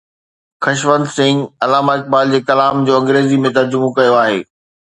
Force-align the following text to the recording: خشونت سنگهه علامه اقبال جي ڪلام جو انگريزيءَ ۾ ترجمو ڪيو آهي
خشونت 0.63 1.07
سنگهه 1.15 1.49
علامه 1.63 1.91
اقبال 1.97 2.27
جي 2.33 2.39
ڪلام 2.49 2.75
جو 2.87 2.93
انگريزيءَ 2.99 3.41
۾ 3.49 3.55
ترجمو 3.59 3.95
ڪيو 3.97 4.13
آهي 4.25 4.39